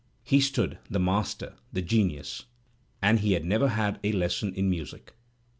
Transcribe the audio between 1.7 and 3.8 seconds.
the genius!'' And he had never